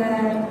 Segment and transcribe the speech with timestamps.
[0.00, 0.43] cả anh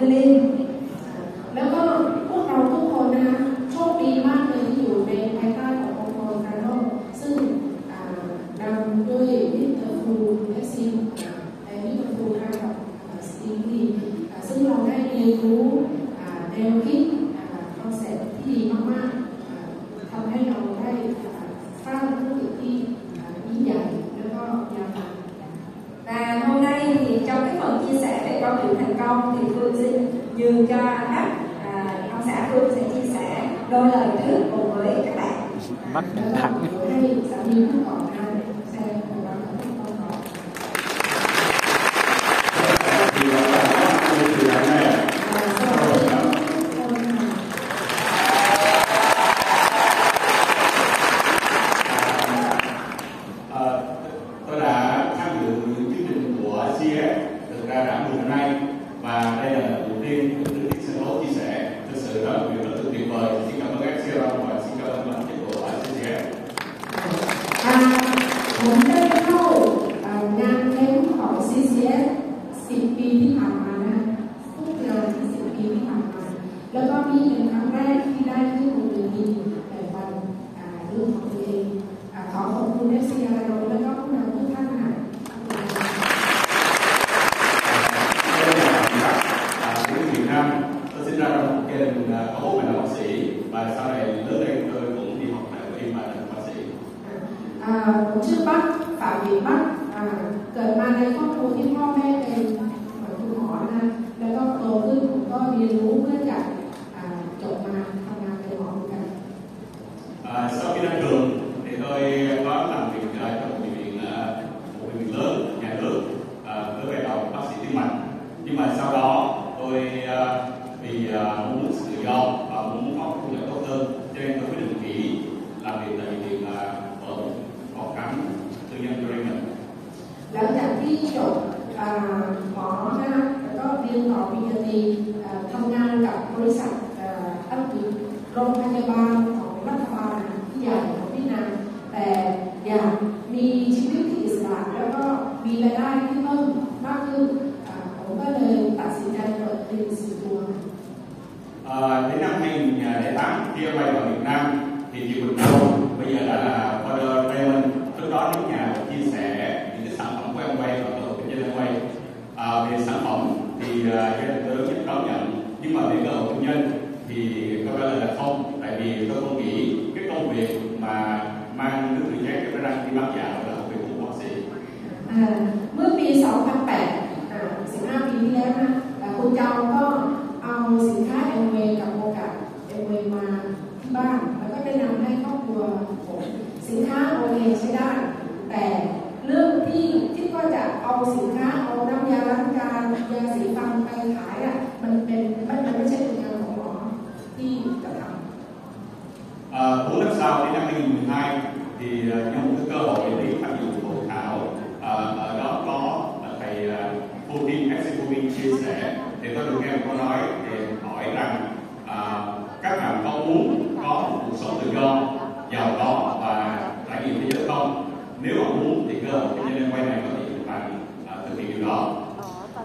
[0.00, 0.39] và thầy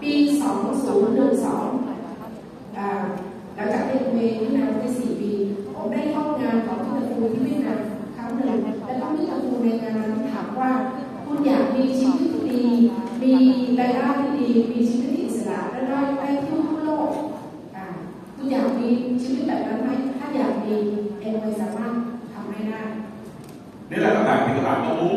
[0.06, 1.14] ปี2002
[3.54, 5.32] หลังจากเรียนเวรที่นานไป4ปี
[5.74, 7.76] ผมได้เข้างานของคุณครูที่เวียดนา
[8.16, 10.70] ครั้งหนึ่งแล้วก็มีครูในงานถามว่า
[11.24, 12.64] คุณอยากมีชีวิตที่ดี
[13.22, 13.32] มี
[13.80, 17.10] รายได้ที่ดี มีชีวิตอิสระและได้ไปเที่ยวทั่วโลก
[18.36, 18.88] คุณอยากมี
[19.22, 19.88] ชีวิตแบบนั้นไหม
[20.18, 20.74] ถ้าอยากมี
[21.20, 21.92] เอ็นไวสามารถ
[22.32, 22.80] ทำให้ได้
[23.90, 25.15] นี่แหละต่างๆที่ต่างต้องรู้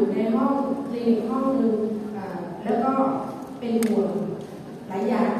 [0.00, 0.56] อยู่ในห้อง
[0.88, 1.76] คลินห้องหนึ่ง
[2.64, 2.92] แล้วก็
[3.58, 4.12] เป็นห่วง
[4.88, 5.39] หลายอย่าง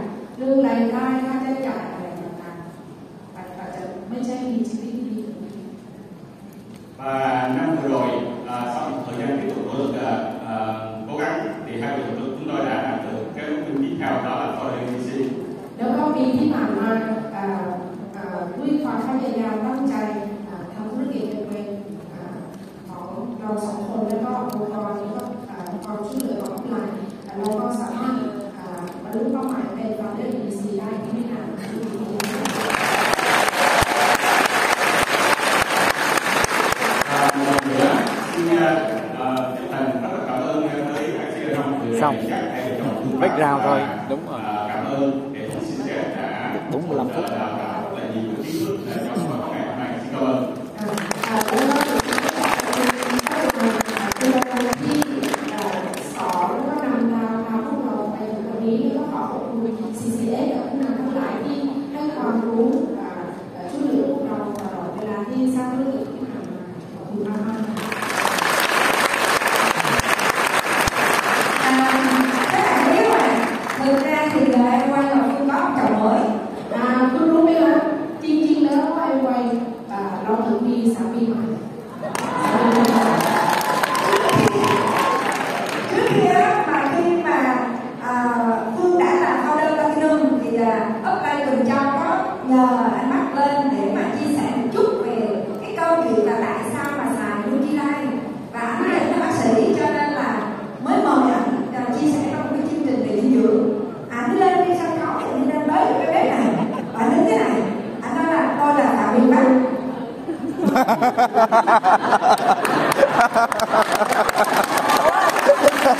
[42.01, 42.17] xong.
[43.21, 43.81] Bách background thôi.
[44.09, 44.41] Đúng rồi.
[46.73, 47.25] 45 phút.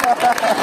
[0.03, 0.57] Gracias.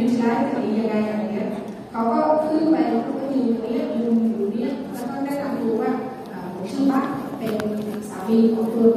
[0.00, 1.46] ยึดได้ตรงนี้ยังไงอย่างเงี้ย
[1.90, 5.90] เขาก็ขึ้นไปเขาก็มีเรงนี้ยืนอยู่เนี้ยแล้วก็ได้รับรู้ว่า
[6.54, 7.02] ผมชื่อบั๊
[7.38, 7.54] เป็น
[8.08, 8.92] สามีของคุณ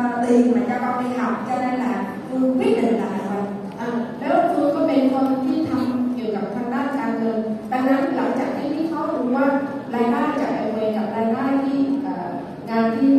[0.00, 3.42] uh, tiền mà cho con đi học cho nên là phương quyết định là rồi
[3.78, 3.86] à,
[4.20, 7.34] nếu phương có bên con khi thăm kiểu gặp thằng đa càng rồi
[7.70, 9.58] đang nắm lại chặt cái lý khó đúng không
[9.94, 11.80] รายได้จากไอเวกับรายได้ที่
[12.70, 13.10] งานที่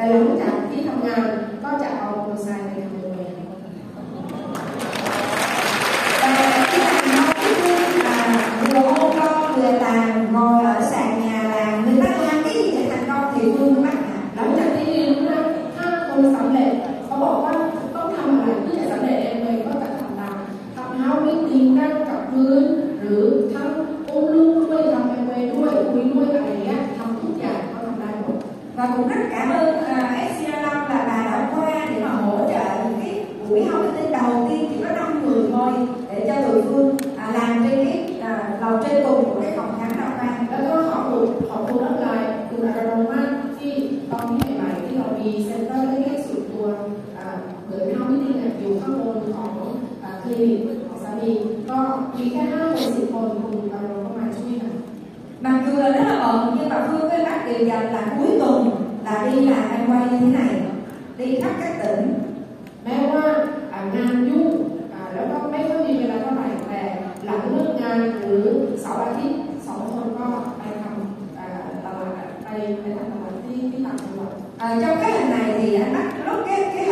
[0.00, 0.34] 还有木
[74.60, 76.84] Ờ, trong cái hình này thì anh bắt lốt cái cái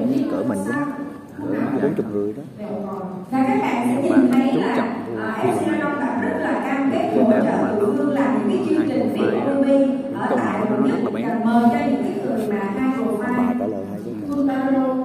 [0.00, 0.58] cũng cỡ mình
[1.38, 1.78] cũng cỡ dạ.
[1.82, 2.42] bốn chục người đó.
[3.30, 6.90] Và các bạn sẽ nhìn thấy chú trọng à, là FC Long rất là cam
[6.92, 9.76] kết hỗ trợ cũng như là những cái chương trình Việt Ruby
[10.14, 13.54] ở tại bệnh viện mời cho những cái người mà hai rồi mai
[14.28, 14.99] Phương Ba Lô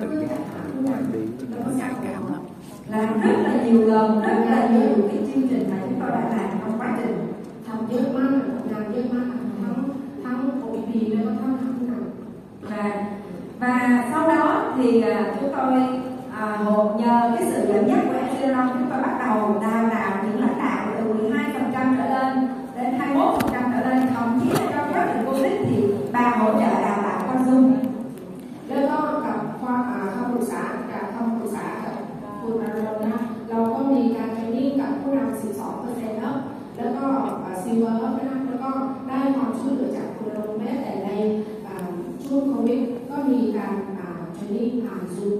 [0.00, 0.38] tự giác
[0.82, 2.42] ngoài đi nó nhạy cảm lắm
[2.88, 6.28] làm rất là nhiều lần rất là nhiều cái chương trình mà chúng tôi đã
[6.36, 7.32] làm trong quá trình.
[7.66, 9.30] Học dân văn làm dân văn
[9.64, 9.88] không
[10.24, 12.00] không hội gì đâu không không nào
[12.62, 13.06] và
[13.60, 15.72] và sau đó thì à, chúng tôi
[16.38, 19.90] à, một nhờ cái sự dẫn dắt của anh Long chúng tôi bắt đầu đào
[19.90, 20.19] tạo
[37.70, 38.70] ซีเวอร์นะคะแล้วก็
[39.08, 41.10] ได้ความช่วยเหลือจากพลเมืองแม้แต่ใน
[42.24, 42.80] ช่วงโควิด
[43.10, 43.74] ก็มีการ
[44.34, 45.38] เทรนนิ่งผ่านซูม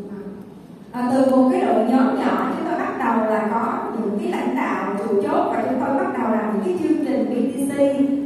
[0.98, 3.64] À, từ một cái đội nhóm nhỏ chúng tôi bắt đầu là có
[3.94, 7.04] những cái lãnh đạo chủ chốt và chúng tôi bắt đầu làm những cái chương
[7.04, 7.72] trình BTC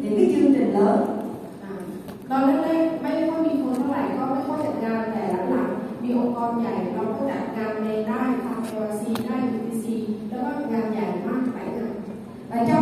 [0.02, 0.98] những cái chương trình lớn
[2.30, 9.86] ตอนแรกๆไม่ค่อยมีคนเท่าไหร่ก็ไม่ค่อยจัดงานแต่หลังๆมีองค์กรใหญ่เราก็จัดงานเองได้ทำ KYC ได้ BTC
[10.28, 11.94] แล้วก็งานใหญ่มากหลายงาน
[12.48, 12.80] แต่เจ้า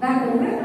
[0.00, 0.57] và cũng rất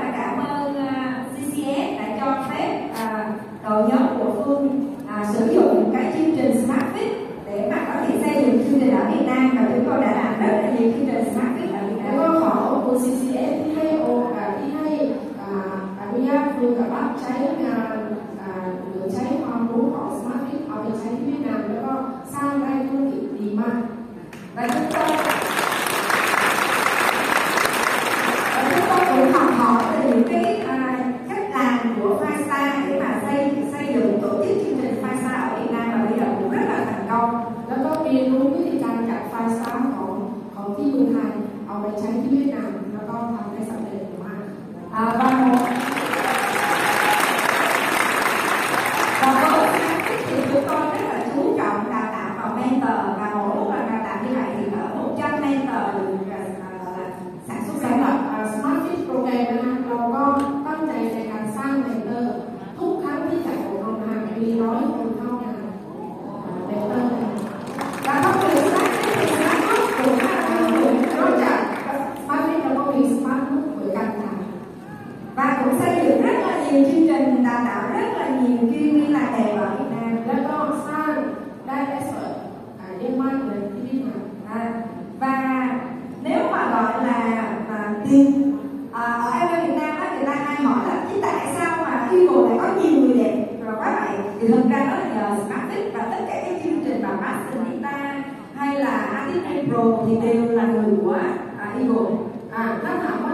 [99.73, 101.13] pro thì đều là người của
[101.59, 102.15] à, Eagle
[102.51, 103.32] à các thảo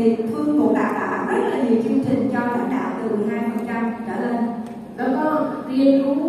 [0.00, 3.16] thì phương của bạn đã rất là nhiều chương trình cho lãnh đạo từ
[3.66, 4.40] 2% trở lên
[4.96, 5.26] แล้วก็
[5.68, 6.24] เรียนรู้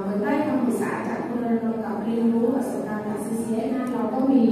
[0.00, 4.44] เหมือนได้คำปรึกษาจากคุณรณรงค์กับเรียนรู้ประสบการณ์จาก CCS นะเราก็มี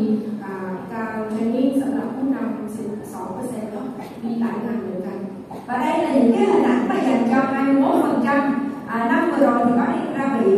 [0.93, 2.49] การเทรนนิ่งสำหรับผู้นำ
[2.89, 3.71] 12เปอร์เซ็นต์
[4.25, 5.19] มีหลายงานเหมือนกัน
[5.69, 8.41] Và đây là những cái hình ảnh mà dành cho 21 phần trăm
[8.87, 10.51] à, năm vừa rồi thì có đi ra bị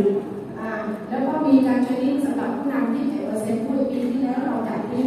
[0.69, 0.71] à,
[1.09, 5.03] แล้วก็มีการเทรนนิ่งสำหรับผู้นำที่เทรนเปอร์เซ็นต์ผู้ปีที่แล้วเราจัดที่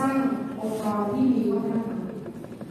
[0.00, 0.18] สร้าง
[0.60, 2.00] องค์กรที่มีวัฒนธรรม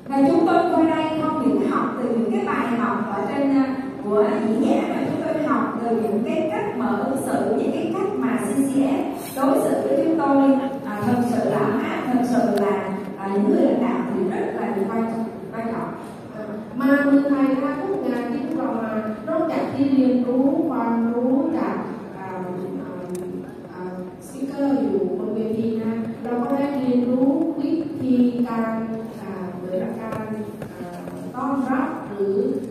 [0.10, 3.50] và chúng tôi qua đây không những học từ những cái bài học ở trên
[3.50, 7.56] à, của diễn giả mà chúng tôi học từ những cái cách mở ứng xử
[7.58, 10.38] những cái cách mà CCS đối xử với chúng tôi.
[10.86, 11.62] À, thật sự là
[12.08, 15.14] thật sự là à, những người lãnh đạo thì rất là quan
[15.54, 15.94] quan trọng.
[16.76, 20.19] Mà người thầy ra quốc nhà đi vào mà nó chạy thiên liền
[32.20, 32.69] food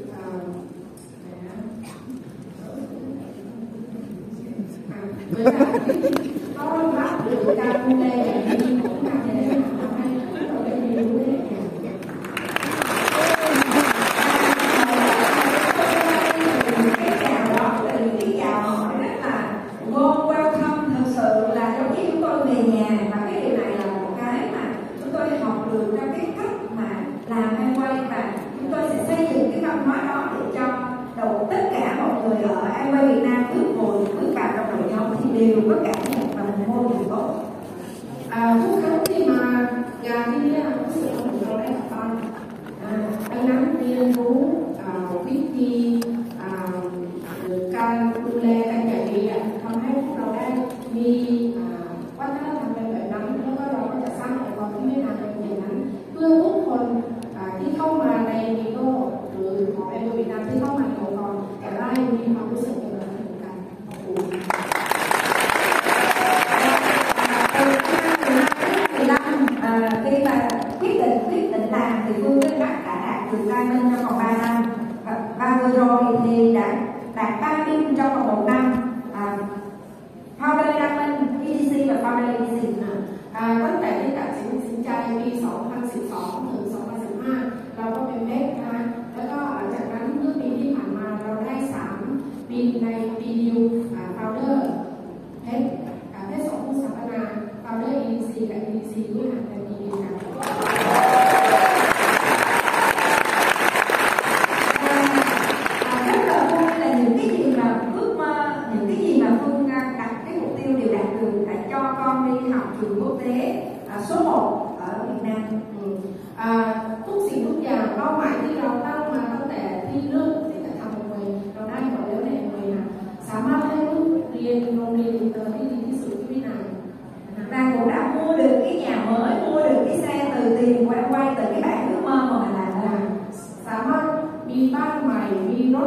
[47.89, 48.68] I'm pokoju, kde je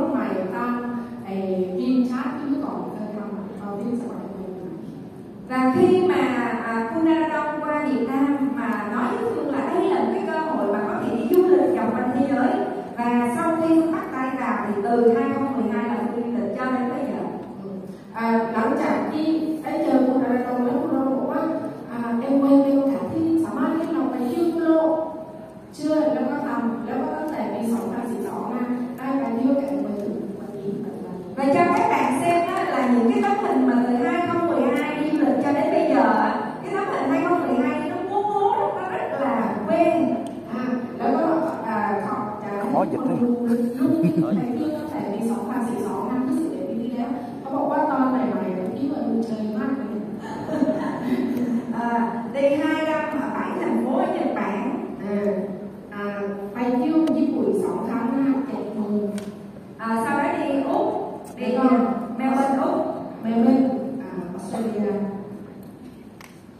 [0.02, 0.78] รุ่นใหม่ตาม
[1.26, 1.36] ไอ้
[1.80, 3.94] ดินชาร์ที่เมื่อก่อเคยทำเราดิน
[61.41, 62.75] Dagon, Melbourne Úc,
[63.23, 64.91] Melbourne à, Australia.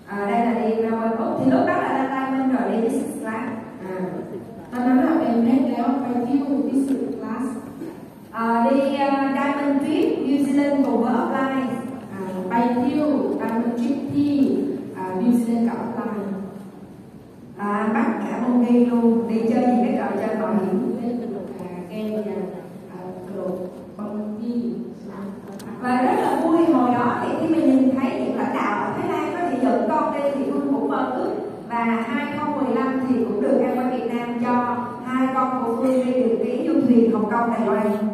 [0.08, 2.88] À, đây là đi Melbourne Úc thì lúc đó là đang tay bên rồi đi
[3.22, 3.46] class.
[3.90, 3.94] À,
[4.72, 7.46] ta nói là em hết léo phải view business class.
[8.32, 11.68] À, đi à, Diamond Trip New Zealand cùng offline.
[12.50, 13.08] Bay view
[13.40, 14.58] Diamond Trip thì
[14.92, 16.21] uh, New cả offline.
[37.42, 38.11] 我感觉万一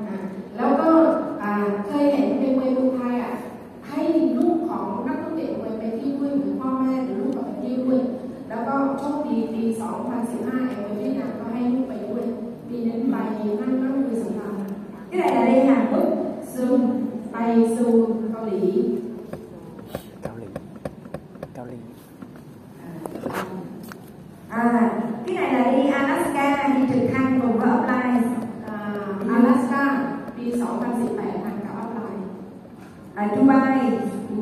[33.27, 33.91] bài thứ ba này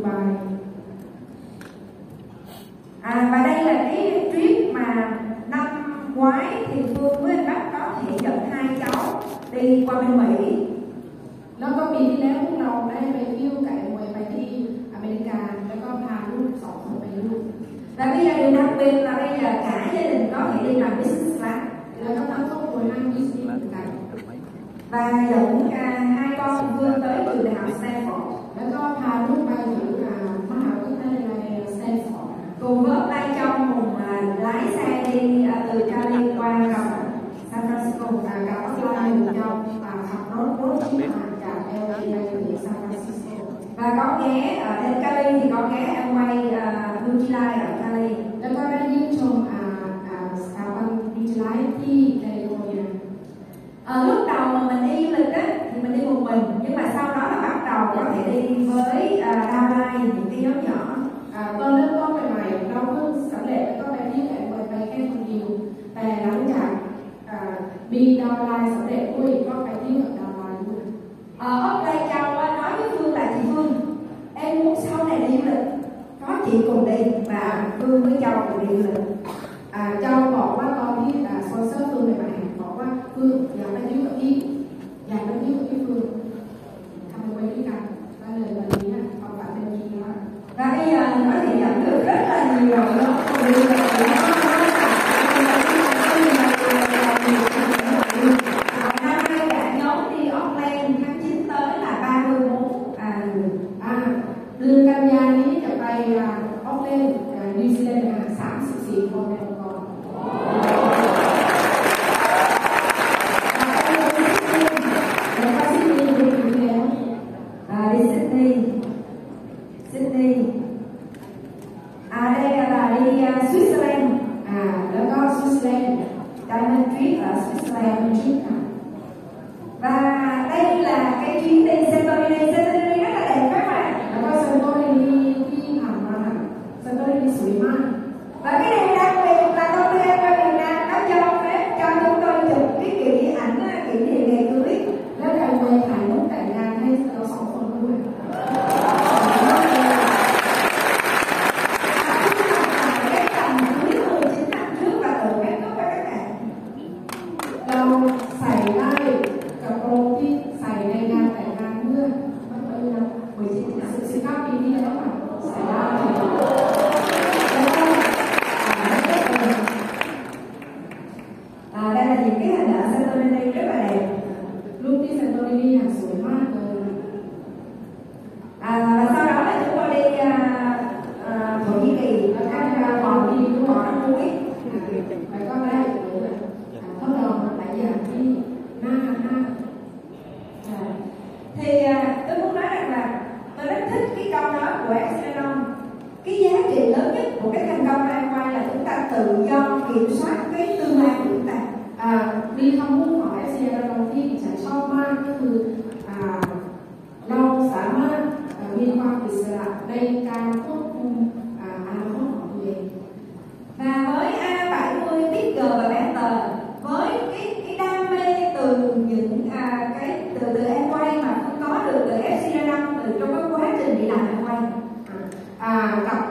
[0.03, 0.25] bài.
[3.01, 5.19] À và đây là cái trip mà
[5.49, 5.67] năm
[6.15, 9.21] ngoái thì phương với anh bác có thể dẫn hai cháu
[9.51, 10.65] đi qua bên mỹ.
[11.59, 14.49] แล้วก็ปีที่แล้วพวกเราได้ไปเที่ยวไก่มวยไปที่
[14.93, 17.43] อเมริกาแล้วก็พาลูกสองคนไปลูก
[17.97, 20.79] Và bây giờ điều đặc biệt là bây giờ cả gia đình có thể đi
[20.79, 21.59] làm business class.
[21.99, 23.89] Là các bạn có mười hai business class.
[24.91, 27.69] Và dẫn cả hai con Phương tới trường đại học
[28.56, 29.89] แล้วก็พาลูกไปอยู่
[30.49, 33.89] มหาวิทยาลัยแซนฟอร์ด cùng với tay trong cùng
[34.45, 36.88] lái xe đi từ Cali qua gặp
[37.51, 41.06] San Francisco và gặp Australia nhau và ขั bốt bốt đi
[41.41, 41.97] cả LA
[42.32, 43.36] về San Francisco
[43.78, 44.36] và con ghé
[44.68, 46.36] ở đến thì con ghé em quay
[47.06, 48.08] Nutrilite ở Cali
[48.39, 49.36] แล้วก็ได้ยื่นชม
[50.43, 52.88] สถาบัน Nutrilite ที่แคลิฟอร์เนีย
[54.10, 56.84] lúc đầu mà mình đi du lịch á, thì mình đi một mình, nhưng mà
[56.93, 57.55] sau đó là bạn
[57.86, 60.95] đầu có thể đi với à, đa vai những tí áo nhỏ.
[61.33, 64.67] À, con lớp con về mày nó cứ sẵn lệ có bạn biết lại bởi
[64.71, 65.47] bài em còn nhiều.
[65.95, 66.75] Về lắng cảm
[67.25, 67.39] à,
[67.89, 70.81] bi đo lai sẵn lệ của ý có cái tiếng ở đa vai luôn.
[71.38, 73.73] Ờ, ở ốc đây châu nói với phương là chị phương
[74.36, 75.65] em muốn sau này đi du lịch.
[76.27, 79.03] Có chị cùng đi và phương với châu cùng đi du lịch.
[79.71, 80.24] À, châu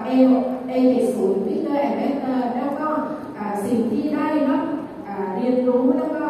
[0.04, 0.10] เอ
[0.68, 0.72] เอ
[1.12, 2.88] ศูนย์พิเตอร์แอนด์เวสเตอร์แล้วก็
[3.64, 4.64] สิ่งที่ได้รับ
[5.34, 6.24] เรียนรู้แล้วก็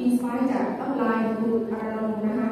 [0.00, 2.48] อินสปายจากออนไลน์คืออารมณ์นะคะ